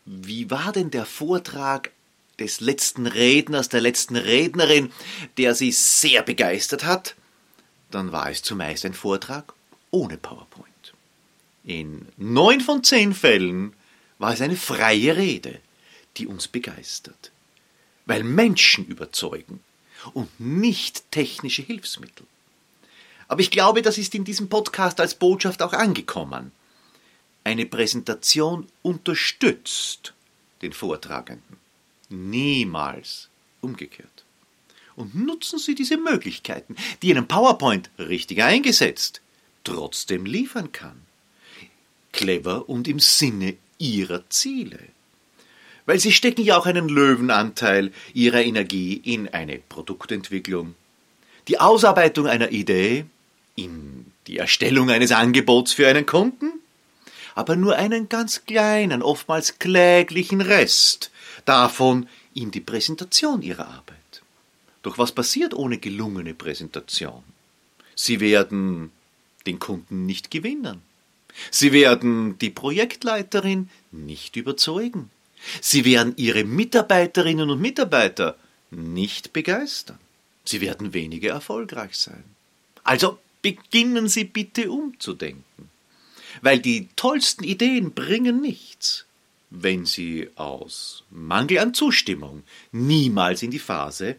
wie 0.03 0.51
war 0.51 0.73
denn 0.73 0.91
der 0.91 1.05
Vortrag 1.05 1.91
des 2.37 2.59
letzten 2.59 3.07
Redners, 3.07 3.69
der 3.69 3.79
letzten 3.79 4.17
Rednerin, 4.17 4.91
der 5.37 5.55
sie 5.55 5.71
sehr 5.71 6.21
begeistert 6.21 6.83
hat, 6.83 7.15
dann 7.91 8.11
war 8.11 8.29
es 8.29 8.41
zumeist 8.41 8.85
ein 8.85 8.93
Vortrag 8.93 9.53
ohne 9.89 10.17
PowerPoint. 10.17 10.67
In 11.63 12.09
neun 12.17 12.59
von 12.59 12.83
zehn 12.83 13.13
Fällen 13.13 13.71
war 14.19 14.33
es 14.33 14.41
eine 14.41 14.57
freie 14.57 15.15
Rede, 15.15 15.61
die 16.17 16.27
uns 16.27 16.49
begeistert. 16.49 17.31
Weil 18.05 18.25
Menschen 18.25 18.85
überzeugen 18.85 19.61
und 20.13 20.41
nicht 20.41 21.09
technische 21.09 21.61
Hilfsmittel. 21.61 22.27
Aber 23.27 23.41
ich 23.41 23.51
glaube, 23.51 23.81
das 23.81 23.97
ist 23.97 24.15
in 24.15 24.23
diesem 24.23 24.49
Podcast 24.49 24.99
als 24.99 25.15
Botschaft 25.15 25.61
auch 25.61 25.73
angekommen. 25.73 26.51
Eine 27.43 27.65
Präsentation 27.65 28.67
unterstützt 28.81 30.13
den 30.61 30.73
Vortragenden, 30.73 31.57
niemals 32.09 33.29
umgekehrt. 33.61 34.23
Und 34.95 35.13
nutzen 35.15 35.59
Sie 35.59 35.75
diese 35.75 35.97
Möglichkeiten, 35.97 36.75
die 37.01 37.09
Ihnen 37.09 37.27
PowerPoint 37.27 37.89
richtig 37.99 38.41
eingesetzt 38.41 39.21
trotzdem 39.63 40.25
liefern 40.25 40.71
kann 40.71 41.07
clever 42.17 42.67
und 42.67 42.87
im 42.87 42.99
Sinne 42.99 43.55
ihrer 43.77 44.27
Ziele. 44.29 44.79
Weil 45.85 45.99
sie 45.99 46.11
stecken 46.11 46.41
ja 46.41 46.57
auch 46.57 46.65
einen 46.65 46.89
Löwenanteil 46.89 47.91
ihrer 48.13 48.43
Energie 48.43 48.95
in 48.95 49.29
eine 49.29 49.59
Produktentwicklung, 49.59 50.75
die 51.47 51.59
Ausarbeitung 51.59 52.27
einer 52.27 52.51
Idee, 52.51 53.05
in 53.57 54.05
die 54.27 54.37
Erstellung 54.37 54.89
eines 54.89 55.11
Angebots 55.11 55.73
für 55.73 55.87
einen 55.87 56.05
Kunden, 56.05 56.53
aber 57.35 57.55
nur 57.55 57.75
einen 57.75 58.07
ganz 58.07 58.45
kleinen, 58.45 59.01
oftmals 59.01 59.59
kläglichen 59.59 60.39
Rest 60.39 61.11
davon 61.43 62.07
in 62.33 62.51
die 62.51 62.61
Präsentation 62.61 63.41
ihrer 63.41 63.67
Arbeit. 63.67 64.21
Doch 64.83 64.97
was 64.97 65.11
passiert 65.11 65.53
ohne 65.53 65.79
gelungene 65.79 66.33
Präsentation? 66.33 67.23
Sie 67.95 68.19
werden 68.19 68.91
den 69.45 69.59
Kunden 69.59 70.05
nicht 70.05 70.29
gewinnen. 70.31 70.81
Sie 71.51 71.71
werden 71.71 72.37
die 72.39 72.49
Projektleiterin 72.49 73.69
nicht 73.91 74.35
überzeugen. 74.35 75.09
Sie 75.61 75.85
werden 75.85 76.13
Ihre 76.17 76.43
Mitarbeiterinnen 76.43 77.49
und 77.49 77.61
Mitarbeiter 77.61 78.37
nicht 78.71 79.33
begeistern. 79.33 79.99
Sie 80.45 80.61
werden 80.61 80.93
weniger 80.93 81.31
erfolgreich 81.31 81.95
sein. 81.95 82.23
Also 82.83 83.19
beginnen 83.47 84.09
Sie 84.09 84.25
bitte 84.25 84.69
umzudenken. 84.69 85.69
Weil 86.41 86.59
die 86.59 86.89
tollsten 86.97 87.45
Ideen 87.45 87.93
bringen 87.93 88.41
nichts, 88.41 89.05
wenn 89.49 89.85
sie 89.85 90.29
aus 90.35 91.03
Mangel 91.09 91.59
an 91.59 91.73
Zustimmung 91.73 92.43
niemals 92.73 93.41
in 93.43 93.51
die 93.51 93.59
Phase 93.59 94.17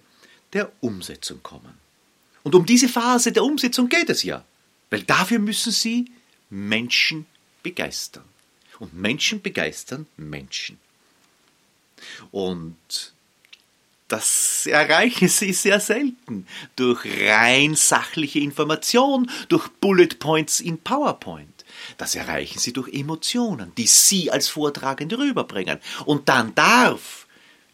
der 0.55 0.73
Umsetzung 0.81 1.43
kommen. 1.43 1.75
Und 2.43 2.55
um 2.55 2.65
diese 2.65 2.89
Phase 2.89 3.31
der 3.33 3.45
Umsetzung 3.45 3.91
geht 3.91 4.09
es 4.09 4.23
ja, 4.23 4.43
weil 4.89 5.03
dafür 5.03 5.39
müssen 5.39 5.73
Sie 5.73 6.11
Menschen 6.49 7.27
begeistern. 7.63 8.25
Und 8.79 8.95
Menschen 8.95 9.43
begeistern 9.43 10.07
Menschen. 10.17 10.79
Und 12.31 13.13
das 14.09 14.67
erreichen 14.67 15.29
sie 15.29 15.53
sehr 15.53 15.81
selten 15.81 16.47
durch 16.77 17.05
rein 17.05 17.75
sachliche 17.75 18.41
Information, 18.41 19.31
durch 19.49 19.69
Bullet 19.69 20.19
Points 20.19 20.61
in 20.61 20.79
PowerPoint. 20.79 21.65
Das 21.99 22.15
erreichen 22.15 22.59
sie 22.59 22.73
durch 22.73 22.93
Emotionen, 22.93 23.73
die 23.77 23.87
sie 23.87 24.31
als 24.31 24.49
Vortragende 24.49 25.19
rüberbringen. 25.19 25.79
Und 26.07 26.29
dann 26.29 26.55
darf 26.55 27.27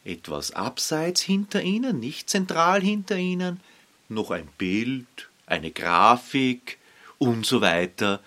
etwas 0.05 0.51
abseits 0.51 1.23
hinter 1.23 1.63
ihnen, 1.63 2.01
nicht 2.01 2.29
zentral 2.29 2.83
hinter 2.83 3.17
ihnen, 3.17 3.61
noch 4.09 4.31
ein 4.31 4.49
Bild, 4.59 5.29
eine 5.47 5.71
Grafik 5.71 6.79
und 7.19 7.47
so 7.47 7.61
weiter 7.61 8.21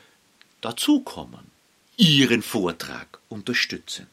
dazukommen, 0.62 1.52
Ihren 1.98 2.41
Vortrag 2.41 3.20
unterstützend. 3.28 4.08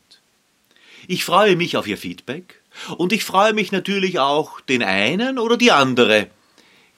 Ich 1.06 1.24
freue 1.24 1.56
mich 1.56 1.76
auf 1.76 1.86
Ihr 1.86 1.98
Feedback 1.98 2.60
und 2.96 3.12
ich 3.12 3.24
freue 3.24 3.52
mich 3.52 3.72
natürlich 3.72 4.18
auch, 4.18 4.60
den 4.60 4.82
einen 4.82 5.38
oder 5.38 5.56
die 5.56 5.72
andere 5.72 6.28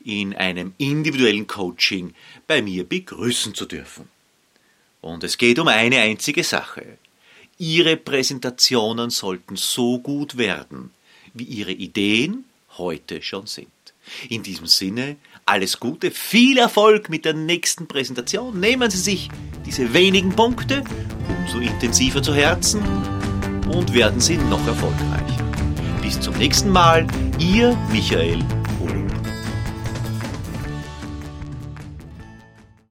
in 0.05 0.35
einem 0.35 0.73
individuellen 0.79 1.47
Coaching 1.47 2.15
bei 2.47 2.63
mir 2.63 2.85
begrüßen 2.85 3.55
zu 3.55 3.67
dürfen. 3.67 4.09
Und 5.01 5.25
es 5.25 5.37
geht 5.39 5.59
um 5.59 5.69
eine 5.69 6.01
einzige 6.01 6.45
Sache. 6.45 6.99
Ihre 7.59 7.97
Präsentationen 7.97 9.11
sollten 9.11 9.57
so 9.57 9.99
gut 9.99 10.37
werden, 10.37 10.91
wie 11.35 11.45
Ihre 11.45 11.73
Ideen 11.73 12.45
heute 12.79 13.23
schon 13.23 13.47
sind. 13.47 13.69
In 14.29 14.43
diesem 14.43 14.67
Sinne, 14.67 15.17
alles 15.45 15.81
Gute, 15.81 16.11
viel 16.11 16.59
Erfolg 16.59 17.09
mit 17.09 17.25
der 17.25 17.35
nächsten 17.35 17.89
Präsentation. 17.89 18.61
Nehmen 18.61 18.91
Sie 18.91 18.99
sich 18.99 19.29
diese 19.65 19.93
wenigen 19.93 20.35
Punkte 20.35 20.85
umso 21.29 21.59
intensiver 21.59 22.23
zu 22.23 22.35
Herzen 22.35 22.83
und 23.69 23.95
werden 23.95 24.21
Sie 24.21 24.37
noch 24.37 24.65
erfolgreicher. 24.67 25.36
Bis 26.07 26.21
zum 26.21 26.37
nächsten 26.37 26.71
Mal, 26.71 27.05
Ihr 27.41 27.77
Michael 27.91 28.39